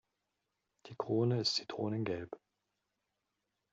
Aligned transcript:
Die 0.87 0.95
Krone 0.95 1.39
ist 1.41 1.57
zitronengelb. 1.57 2.31